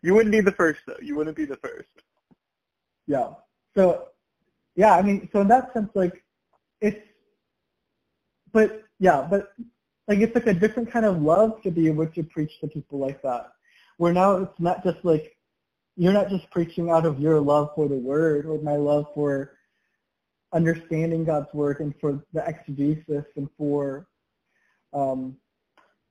[0.02, 0.96] you wouldn't be the first, though.
[1.00, 1.88] You wouldn't be the first.
[3.06, 3.30] Yeah.
[3.74, 4.08] So
[4.76, 6.22] yeah, I mean, so in that sense, like,
[6.80, 7.00] it's,
[8.52, 9.52] but yeah, but
[10.08, 12.98] like it's like a different kind of love to be able to preach to people
[12.98, 13.52] like that,
[13.98, 15.36] where now it's not just like,
[15.96, 19.52] you're not just preaching out of your love for the word or my love for
[20.52, 24.06] understanding God's word and for the exegesis and for
[24.92, 25.36] um,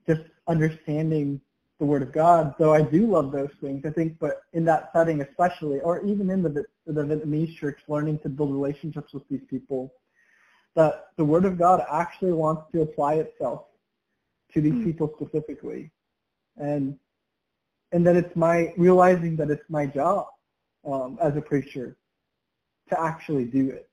[0.08, 1.42] just understanding
[1.80, 4.92] the Word of God, though I do love those things, I think, but in that
[4.94, 9.44] setting especially, or even in the, the Vietnamese church, learning to build relationships with these
[9.50, 9.94] people,
[10.76, 13.66] that the Word of God actually wants to apply itself
[14.54, 14.84] to these mm.
[14.84, 15.92] people specifically.
[16.58, 16.98] And
[17.92, 20.28] and that it's my, realizing that it's my job
[20.86, 21.98] um, as a preacher
[22.90, 23.90] to actually do it.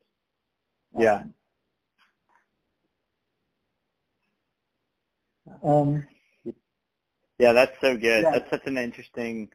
[0.98, 1.22] Yeah.
[5.62, 6.06] Um,
[7.38, 8.24] yeah, that's so good.
[8.24, 8.30] Yeah.
[8.32, 9.48] That's such an interesting,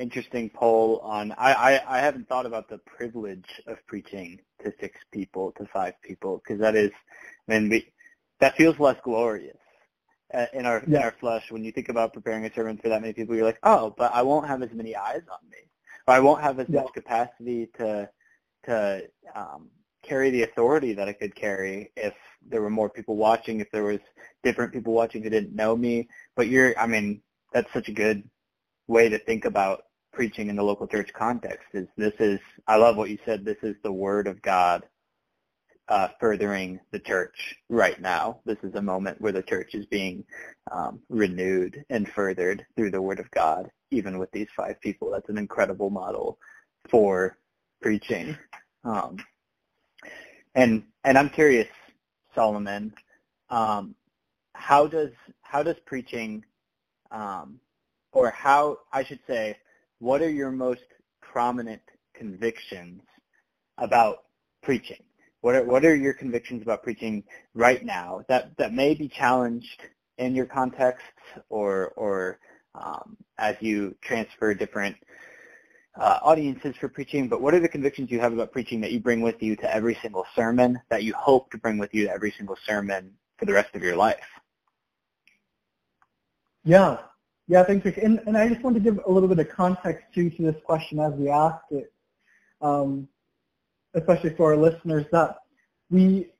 [0.00, 1.32] interesting poll on.
[1.32, 5.94] I, I I haven't thought about the privilege of preaching to six people, to five
[6.02, 6.90] people, because that is,
[7.48, 7.78] I mean, we,
[8.40, 9.58] that feels less glorious
[10.32, 10.98] uh, in our yeah.
[10.98, 11.50] in our flesh.
[11.52, 14.12] When you think about preparing a sermon for that many people, you're like, oh, but
[14.14, 15.62] I won't have as many eyes on me,
[16.06, 16.80] or I won't have as yeah.
[16.80, 18.08] much capacity to
[18.66, 19.02] to
[19.34, 19.70] um,
[20.02, 22.14] carry the authority that I could carry if
[22.48, 24.00] there were more people watching, if there was
[24.42, 26.08] different people watching who didn't know me.
[26.36, 27.20] But you're, I mean,
[27.52, 28.28] that's such a good
[28.86, 32.96] way to think about preaching in the local church context is this is, I love
[32.96, 34.84] what you said, this is the word of God
[35.90, 38.40] uh, furthering the church right now.
[38.44, 40.24] This is a moment where the church is being
[40.70, 45.10] um, renewed and furthered through the word of God, even with these five people.
[45.10, 46.38] That's an incredible model
[46.88, 47.36] for
[47.82, 48.36] preaching.
[48.84, 49.16] Um,
[50.54, 51.68] and and I'm curious,
[52.34, 52.94] Solomon,
[53.48, 53.94] um,
[54.54, 55.10] how does
[55.42, 56.44] how does preaching,
[57.10, 57.58] um,
[58.12, 59.56] or how I should say,
[60.00, 60.84] what are your most
[61.22, 61.82] prominent
[62.14, 63.02] convictions
[63.78, 64.24] about
[64.62, 65.02] preaching?
[65.42, 67.22] What are what are your convictions about preaching
[67.54, 69.82] right now that that may be challenged
[70.18, 71.06] in your context
[71.48, 72.38] or or
[72.74, 74.96] um, as you transfer different
[75.98, 79.00] uh, audiences for preaching, but what are the convictions you have about preaching that you
[79.00, 82.12] bring with you to every single sermon that you hope to bring with you to
[82.12, 84.24] every single sermon for the rest of your life?
[86.64, 86.98] Yeah,
[87.50, 87.98] yeah, thanks, Rick.
[87.98, 90.54] And, and I just want to give a little bit of context too to this
[90.64, 91.92] question as we asked it,
[92.62, 93.08] um,
[93.94, 95.38] especially for our listeners, that
[95.90, 96.30] we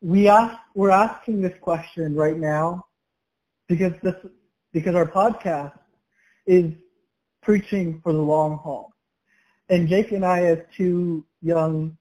[0.00, 2.86] we ask we're asking this question right now
[3.66, 4.14] because this
[4.72, 5.76] because our podcast
[6.46, 6.72] is
[7.42, 8.92] preaching for the long haul.
[9.70, 11.98] And Jake and I, as two young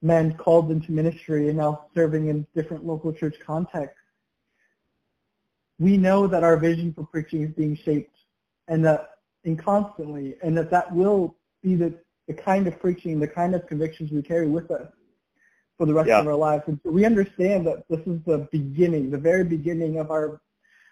[0.00, 3.98] men called into ministry and now serving in different local church contexts,
[5.84, 8.16] we know that our vision for preaching is being shaped
[8.68, 9.10] and that
[9.44, 11.94] and constantly and that that will be the,
[12.26, 14.88] the kind of preaching, the kind of convictions we carry with us
[15.76, 16.20] for the rest yeah.
[16.20, 16.64] of our lives.
[16.68, 20.40] And so we understand that this is the beginning, the very beginning of our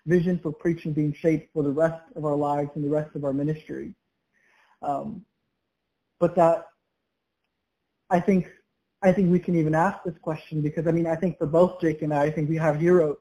[0.04, 3.24] vision for preaching being shaped for the rest of our lives and the rest of
[3.24, 3.94] our ministry.
[4.82, 5.24] Um,
[6.20, 6.66] but that
[8.10, 8.46] I think
[9.00, 11.80] I think we can even ask this question because I mean I think for both
[11.80, 13.16] Jake and I, I think we have heroes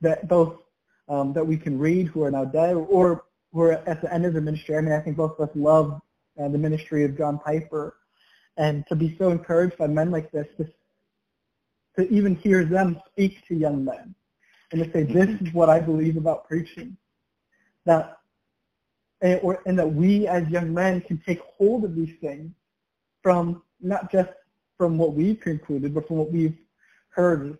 [0.00, 0.63] that both
[1.08, 4.24] um, that we can read who are now dead or who are at the end
[4.24, 4.76] of the ministry.
[4.76, 6.00] I mean I think both of us love
[6.40, 7.96] uh, the ministry of John Piper,
[8.56, 10.68] and to be so encouraged by men like this, to,
[11.96, 14.14] to even hear them speak to young men
[14.72, 16.96] and to say, this is what I believe about preaching.
[17.84, 18.18] That,
[19.20, 22.50] and, or, and that we as young men can take hold of these things
[23.22, 24.30] from not just
[24.76, 26.58] from what we've concluded, but from what we've
[27.10, 27.58] heard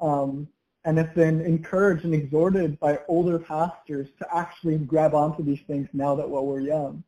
[0.00, 0.46] um,
[0.84, 5.88] and have been encouraged and exhorted by older pastors to actually grab onto these things
[5.92, 7.04] now that while we're young.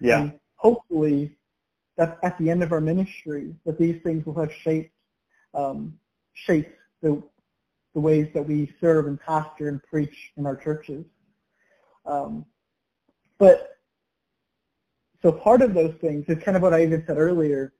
[0.00, 0.20] Yeah.
[0.20, 1.36] And hopefully
[1.96, 4.92] that at the end of our ministry that these things will have shaped
[5.54, 5.98] um,
[6.34, 7.22] shaped the
[7.94, 11.04] the ways that we serve and pastor and preach in our churches.
[12.04, 12.44] Um,
[13.38, 13.78] but
[15.22, 17.72] so part of those things is kind of what I even said earlier,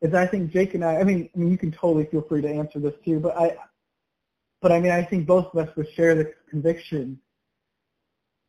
[0.00, 2.42] is I think Jake and I, I mean, I mean, you can totally feel free
[2.42, 3.56] to answer this too, but I,
[4.62, 7.18] but I mean, I think both of us would share the conviction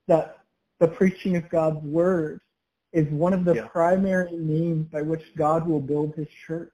[0.08, 0.38] that
[0.80, 2.40] the preaching of God's word
[2.94, 3.68] is one of the yeah.
[3.68, 6.72] primary means by which God will build his church.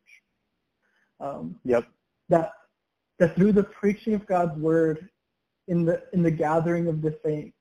[1.22, 1.88] Um, yep.
[2.28, 2.52] That
[3.18, 5.10] that through the preaching of God's word
[5.68, 7.56] in the in the gathering of the saints,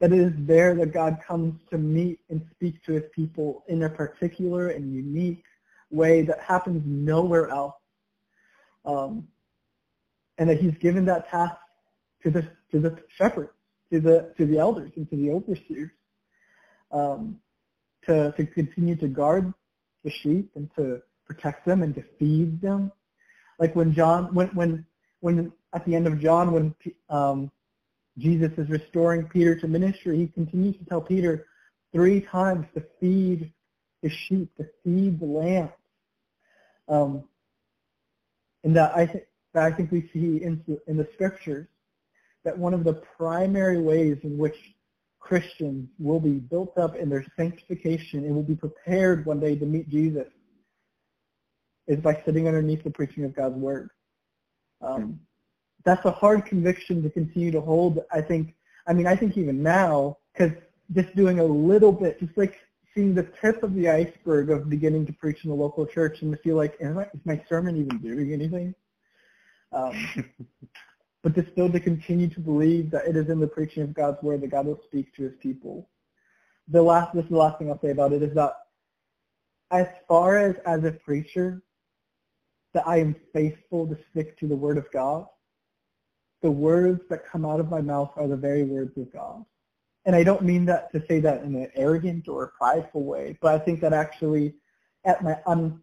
[0.00, 3.82] that it is there that God comes to meet and speak to his people in
[3.82, 5.44] a particular and unique
[5.90, 7.74] way that happens nowhere else.
[8.84, 9.26] Um,
[10.40, 11.54] and that he's given that task
[12.24, 13.52] to the to the shepherds,
[13.92, 15.90] to the to the elders and to the overseers,
[16.90, 17.38] um,
[18.06, 19.54] to to continue to guard
[20.02, 22.90] the sheep and to protect them and to feed them
[23.60, 24.86] like when John, when when
[25.20, 26.74] when at the end of John, when
[27.10, 27.52] um,
[28.18, 31.46] Jesus is restoring Peter to ministry, he continues to tell Peter
[31.92, 33.52] three times to feed
[34.02, 35.70] the sheep, to feed the lambs.
[36.88, 37.24] Um,
[38.64, 39.24] and that I think
[39.54, 41.66] that I think we see in, in the scriptures
[42.44, 44.56] that one of the primary ways in which
[45.18, 49.66] Christians will be built up in their sanctification and will be prepared one day to
[49.66, 50.26] meet Jesus
[51.86, 53.90] is by sitting underneath the preaching of God's word.
[54.80, 55.20] Um,
[55.84, 58.00] that's a hard conviction to continue to hold.
[58.12, 58.54] I think.
[58.86, 60.52] I mean, I think even now, because
[60.92, 62.58] just doing a little bit, just like
[62.94, 66.32] seeing the tip of the iceberg of beginning to preach in the local church, and
[66.32, 68.74] to feel like, is my sermon even doing anything?
[69.72, 69.94] Um,
[71.22, 74.22] but to still to continue to believe that it is in the preaching of God's
[74.22, 75.88] word that God will speak to His people.
[76.68, 78.54] The last, this is the last thing I'll say about it is that
[79.70, 81.62] as far as as a preacher,
[82.72, 85.26] that I am faithful to stick to the word of God,
[86.42, 89.44] the words that come out of my mouth are the very words of God.
[90.06, 93.54] And I don't mean that to say that in an arrogant or prideful way, but
[93.54, 94.54] I think that actually
[95.04, 95.80] at my on,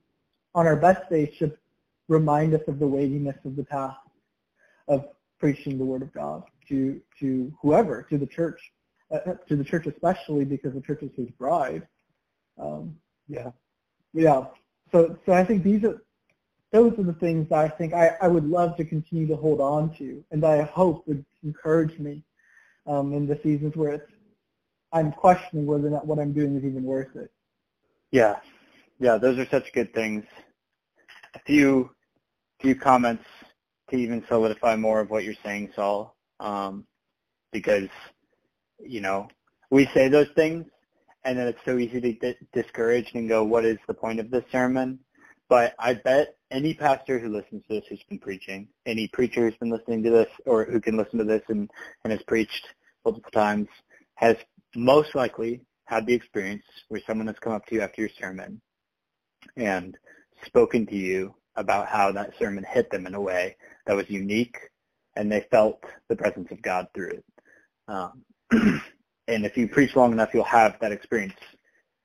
[0.55, 1.57] on our best days should
[2.07, 3.99] remind us of the weightiness of the task
[4.87, 5.05] of
[5.39, 8.59] preaching the word of God to to whoever, to the church,
[9.11, 11.87] uh, to the church especially because the church is his bride.
[12.59, 13.51] Um, yeah.
[14.13, 14.45] Yeah.
[14.91, 16.01] So so I think these are
[16.71, 19.61] those are the things that I think I, I would love to continue to hold
[19.61, 22.23] on to and I hope would encourage me
[22.85, 24.11] um, in the seasons where it's
[24.93, 27.31] I'm questioning whether or not what I'm doing is even worth it.
[28.11, 28.37] Yeah,
[28.99, 30.23] yeah, those are such good things.
[31.35, 31.91] A few
[32.59, 33.25] few comments
[33.89, 36.85] to even solidify more of what you're saying, Saul, um,
[37.51, 37.89] because
[38.79, 39.27] you know
[39.69, 40.65] we say those things,
[41.23, 44.29] and then it's so easy to get discouraged and go, "What is the point of
[44.31, 44.99] this sermon?"
[45.49, 49.57] But I bet any pastor who listens to this who's been preaching, any preacher who's
[49.57, 51.69] been listening to this or who can listen to this and,
[52.03, 52.67] and has preached
[53.05, 53.67] multiple times,
[54.15, 54.35] has
[54.75, 58.61] most likely had the experience where someone has come up to you after your sermon
[59.55, 59.97] and
[60.45, 64.57] spoken to you about how that sermon hit them in a way that was unique
[65.15, 67.25] and they felt the presence of God through it.
[67.87, 68.23] Um,
[69.27, 71.33] and if you preach long enough, you'll have that experience.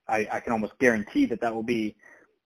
[0.07, 1.95] I, I can almost guarantee that that will be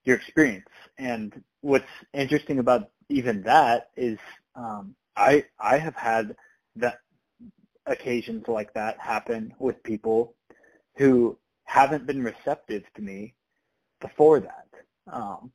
[0.04, 0.68] your experience.
[0.98, 4.20] And what's interesting about even that is
[4.56, 6.36] um, I I have had
[6.76, 7.00] that
[7.86, 10.36] occasions like that happen with people
[10.98, 13.34] who haven't been receptive to me
[14.00, 14.68] before that,
[15.12, 15.52] um,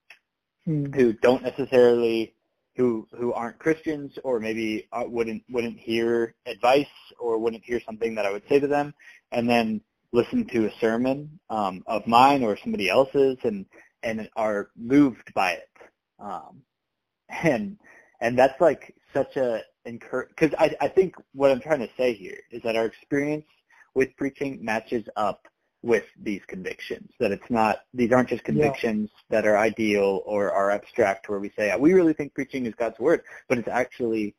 [0.64, 0.92] hmm.
[0.92, 2.34] who don't necessarily
[2.76, 6.86] who who aren't Christians or maybe uh, wouldn't wouldn't hear advice
[7.18, 8.94] or wouldn't hear something that I would say to them,
[9.30, 9.80] and then
[10.12, 13.66] listen to a sermon um, of mine or somebody else's and
[14.02, 15.70] and are moved by it,
[16.18, 16.62] um,
[17.28, 17.76] and
[18.20, 22.38] and that's like such a because I I think what I'm trying to say here
[22.50, 23.46] is that our experience
[23.94, 25.46] with preaching matches up
[25.82, 27.10] with these convictions.
[27.18, 29.40] That it's not these aren't just convictions yeah.
[29.40, 32.98] that are ideal or are abstract where we say we really think preaching is God's
[32.98, 34.34] word, but it's actually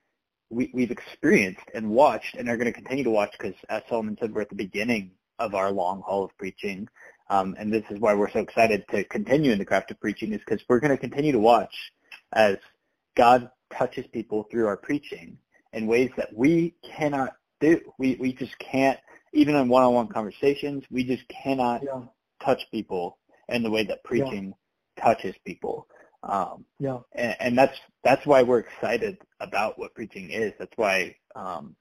[0.49, 4.17] we, we've experienced and watched and are going to continue to watch because as Solomon
[4.19, 6.87] said, we're at the beginning of our long haul of preaching.
[7.29, 10.33] Um, and this is why we're so excited to continue in the craft of preaching
[10.33, 11.73] is because we're going to continue to watch
[12.33, 12.57] as
[13.15, 15.37] God touches people through our preaching
[15.71, 17.81] in ways that we cannot do.
[17.97, 18.99] We, we just can't
[19.33, 22.01] even in one-on-one conversations, we just cannot yeah.
[22.43, 23.17] touch people
[23.49, 24.53] in the way that preaching
[24.97, 25.03] yeah.
[25.03, 25.87] touches people.
[26.23, 26.99] Um, yeah.
[27.13, 30.53] And, and, that's that's why we're excited about what preaching is.
[30.57, 31.75] That's why um,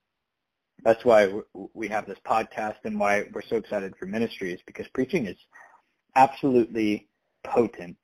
[0.83, 1.33] that's why
[1.75, 5.37] we have this podcast and why we're so excited for ministry is because preaching is
[6.17, 7.09] absolutely
[7.45, 7.99] potent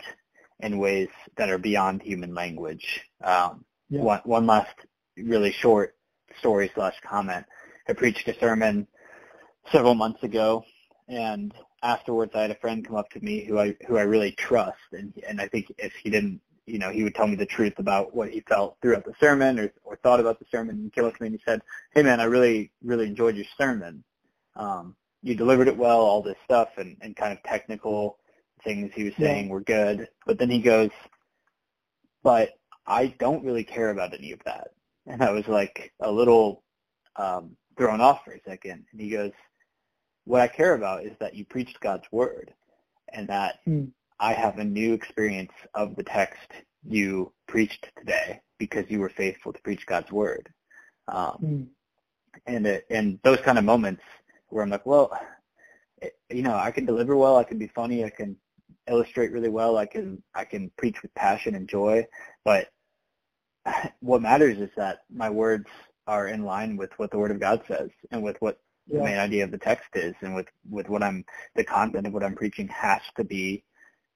[0.60, 3.00] in ways that are beyond human language.
[3.22, 4.00] Um, yeah.
[4.00, 4.74] one, one last
[5.16, 5.96] really short
[6.38, 7.46] story slash comment.
[7.88, 8.86] I preached a sermon
[9.72, 10.64] several months ago,
[11.08, 11.52] and
[11.82, 14.78] afterwards I had a friend come up to me who I who I really trust,
[14.92, 17.78] and and I think if he didn't, you know, he would tell me the truth
[17.78, 20.76] about what he felt throughout the sermon or or thought about the sermon.
[20.76, 23.36] And he came up to me and he said, "Hey man, I really really enjoyed
[23.36, 24.04] your sermon.
[24.56, 28.18] Um, you delivered it well, all this stuff, and and kind of technical
[28.64, 29.52] things he was saying yeah.
[29.52, 30.08] were good.
[30.26, 30.90] But then he goes,
[32.22, 32.50] but
[32.86, 34.68] I don't really care about any of that."
[35.06, 36.62] And I was like a little
[37.16, 38.84] um, thrown off for a second.
[38.92, 39.32] And he goes,
[40.28, 42.52] what I care about is that you preached God's word
[43.14, 43.90] and that mm.
[44.20, 46.50] I have a new experience of the text
[46.86, 50.52] you preached today because you were faithful to preach God's word.
[51.08, 51.66] Um, mm.
[52.46, 54.02] And it, and those kind of moments
[54.48, 55.18] where I'm like, well,
[56.02, 58.36] it, you know, I can deliver well, I can be funny, I can
[58.86, 62.06] illustrate really well, I can I can preach with passion and joy,
[62.44, 62.68] but
[64.00, 65.68] what matters is that my words
[66.06, 68.98] are in line with what the Word of God says and with what yeah.
[68.98, 71.24] the main idea of the text is, and with with what I'm
[71.54, 73.64] the content of what I'm preaching has to be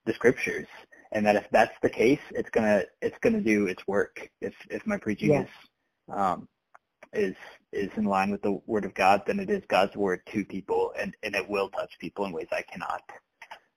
[0.04, 0.66] the scriptures,
[1.12, 4.30] and that if that's the case, it's gonna it's gonna do its work.
[4.40, 5.42] If if my preaching yeah.
[5.42, 5.48] is
[6.14, 6.48] um,
[7.12, 7.36] is
[7.72, 10.92] is in line with the word of God, then it is God's word to people,
[10.98, 13.02] and and it will touch people in ways I cannot.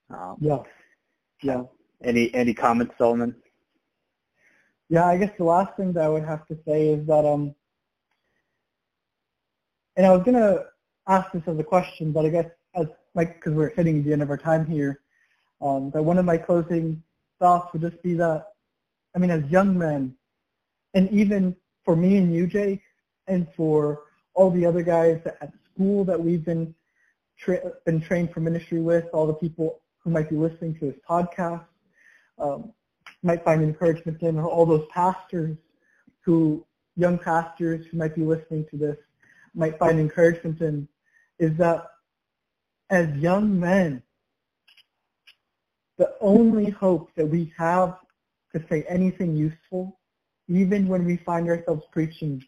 [0.09, 0.59] Um, yeah.
[1.41, 1.63] Yeah.
[2.03, 3.35] Any any comments, Solomon?
[4.89, 7.55] Yeah, I guess the last thing that I would have to say is that um,
[9.97, 10.65] and I was gonna
[11.07, 14.21] ask this as a question, but I guess as like because we're hitting the end
[14.21, 15.01] of our time here,
[15.61, 17.01] um, that one of my closing
[17.39, 18.47] thoughts would just be that,
[19.15, 20.15] I mean, as young men,
[20.93, 22.81] and even for me and you, Jake,
[23.27, 26.73] and for all the other guys at school that we've been
[27.37, 30.99] tra- been trained for ministry with, all the people who might be listening to this
[31.09, 31.65] podcast,
[32.37, 32.71] um,
[33.23, 35.57] might find encouragement in, or all those pastors
[36.21, 36.65] who,
[36.95, 38.97] young pastors who might be listening to this,
[39.53, 40.87] might find encouragement in
[41.39, 41.85] is that
[42.89, 44.01] as young men,
[45.97, 47.97] the only hope that we have
[48.53, 49.99] to say anything useful,
[50.47, 52.43] even when we find ourselves preaching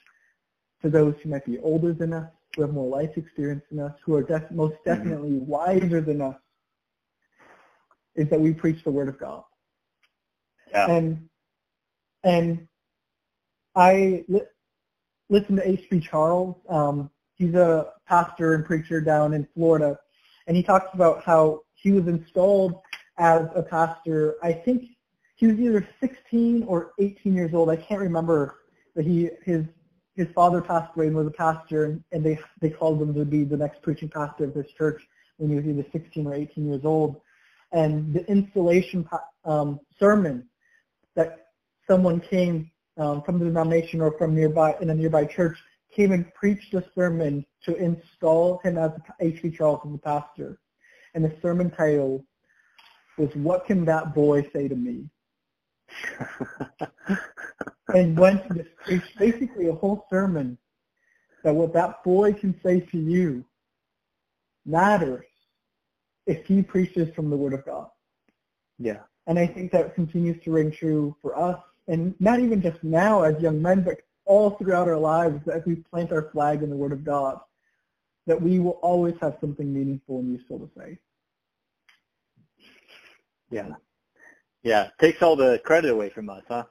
[0.82, 3.94] to those who might be older than us, who have more life experience than us,
[4.04, 4.90] who are def- most mm-hmm.
[4.90, 5.48] definitely mm-hmm.
[5.48, 6.36] wiser than us,
[8.16, 9.44] is that we preach the Word of God.
[10.72, 10.90] Yeah.
[10.90, 11.30] And
[12.24, 12.68] and
[13.76, 14.42] I li-
[15.30, 16.02] listened to H.B.
[16.02, 16.56] Charles.
[16.68, 19.98] Um, he's a pastor and preacher down in Florida,
[20.48, 22.76] and he talks about how he was installed
[23.18, 24.36] as a pastor.
[24.42, 24.86] I think
[25.36, 27.70] he was either 16 or 18 years old.
[27.70, 28.56] I can't remember.
[28.96, 29.64] But he his
[30.16, 33.26] his father passed away and was a pastor, and, and they they called him to
[33.26, 35.02] be the next preaching pastor of this church
[35.38, 37.22] when he was either 16 or 18 years old.
[37.72, 39.08] And the installation
[39.46, 40.50] um, sermon
[41.16, 41.48] that
[41.88, 45.58] someone came um, from the denomination or from nearby in a nearby church
[45.98, 49.50] came and preached a sermon to install him as H.B.
[49.50, 50.60] Charles as the pastor.
[51.16, 52.24] and the sermon title
[53.18, 55.10] was "What Can That Boy Say to Me?"
[57.96, 60.60] and went to this preach basically a whole sermon
[61.44, 63.44] that what that boy can say to you
[64.66, 65.26] matters
[66.28, 67.88] if he preaches from the Word of God.
[68.78, 69.00] Yeah.
[69.26, 73.24] And I think that continues to ring true for us, and not even just now
[73.24, 76.76] as young men, but all throughout our lives as we plant our flag in the
[76.76, 77.40] Word of God,
[78.28, 80.98] that we will always have something meaningful and useful to say.
[83.50, 83.70] Yeah.
[84.64, 84.90] Yeah.
[85.00, 86.66] Takes all the credit away from us, huh?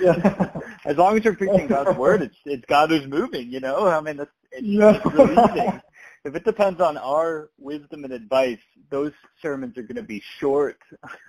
[0.00, 0.50] yeah.
[0.84, 3.86] As long as you're preaching God's word, it's it's God who's moving, you know?
[3.86, 5.00] I mean that's it's, yeah.
[5.04, 5.80] it's releasing.
[6.24, 8.58] if it depends on our wisdom and advice,
[8.90, 10.78] those sermons are gonna be short.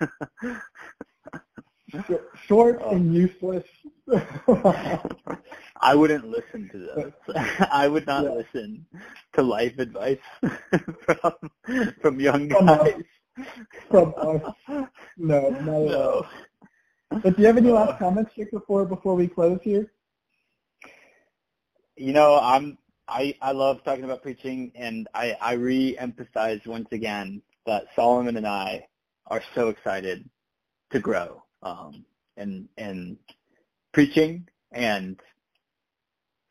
[2.46, 2.90] short oh.
[2.90, 3.64] and useless.
[5.80, 7.12] I wouldn't listen to those.
[7.72, 8.30] I would not yeah.
[8.30, 8.86] listen
[9.34, 10.18] to life advice
[11.04, 11.32] from
[12.00, 13.02] from young guys.
[13.90, 14.54] From us.
[15.16, 16.26] No, not at all.
[17.10, 17.98] But do you have any last uh.
[17.98, 19.90] comments, Chick, before before we close here?
[21.96, 22.78] You know, I'm
[23.08, 28.46] I I love talking about preaching, and I I re-emphasize once again that Solomon and
[28.46, 28.86] I
[29.26, 30.28] are so excited
[30.90, 32.04] to grow um,
[32.36, 33.16] and and
[33.92, 35.20] preaching and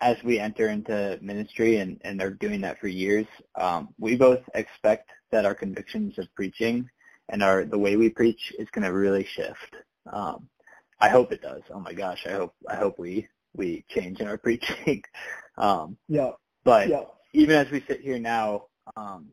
[0.02, 4.40] as we enter into ministry and, and they're doing that for years, um, we both
[4.54, 6.90] expect that our convictions of preaching
[7.30, 9.76] and our the way we preach is going to really shift.
[10.12, 10.48] Um,
[11.02, 11.62] I hope it does.
[11.74, 15.04] Oh my gosh, I hope I hope we we change in our preaching.
[15.58, 16.32] um, yeah.
[16.64, 17.04] But yeah.
[17.34, 19.28] even as we sit here now, um,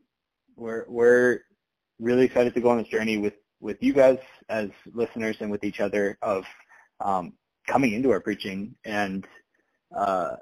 [0.57, 1.41] we're we're
[1.99, 4.18] really excited to go on this journey with with you guys
[4.49, 6.44] as listeners and with each other of
[7.01, 7.32] um,
[7.66, 9.26] coming into our preaching and
[9.94, 10.36] uh,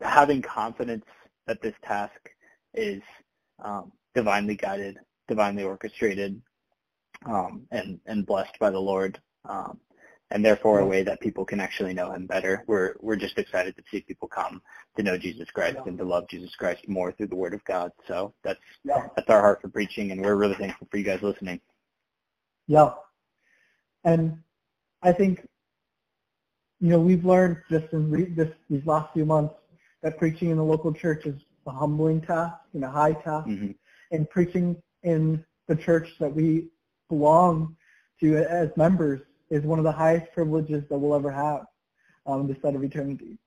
[0.00, 1.04] having confidence
[1.46, 2.30] that this task
[2.74, 3.02] is
[3.64, 4.98] um, divinely guided,
[5.28, 6.40] divinely orchestrated,
[7.26, 9.78] um, and and blessed by the Lord, um,
[10.30, 12.64] and therefore a way that people can actually know Him better.
[12.66, 14.62] We're we're just excited to see people come
[14.96, 15.84] to know Jesus Christ yeah.
[15.86, 17.92] and to love Jesus Christ more through the Word of God.
[18.06, 19.08] So that's yeah.
[19.16, 21.60] that's our heart for preaching, and we're really thankful for you guys listening.
[22.66, 22.92] Yeah,
[24.04, 24.38] and
[25.02, 25.46] I think
[26.80, 29.54] you know we've learned just in re- this these last few months
[30.02, 33.70] that preaching in the local church is a humbling task and a high task, mm-hmm.
[34.10, 36.68] and preaching in the church that we
[37.08, 37.76] belong
[38.20, 41.66] to as members is one of the highest privileges that we'll ever have
[42.26, 43.38] um, this side of eternity.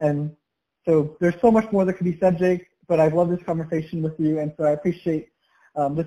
[0.00, 0.36] And
[0.84, 4.02] so there's so much more that could be said, Jake, but I've loved this conversation
[4.02, 5.28] with you, and so I appreciate
[5.76, 6.06] um, this,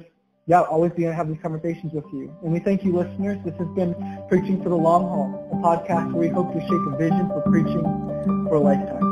[0.51, 2.35] yeah, always be able to have these conversations with you.
[2.43, 3.39] And we thank you, listeners.
[3.45, 3.95] This has been
[4.27, 7.41] Preaching for the Long Haul, a podcast where we hope to shape a vision for
[7.49, 7.83] preaching
[8.49, 9.10] for a lifetime.